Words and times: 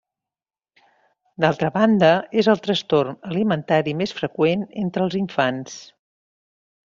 D'altra 1.43 1.69
banda, 1.75 2.09
és 2.43 2.49
el 2.53 2.61
trastorn 2.67 3.19
alimentari 3.33 3.93
més 4.01 4.15
freqüent 4.21 4.65
entre 4.85 5.07
els 5.09 5.19
infants. 5.21 5.79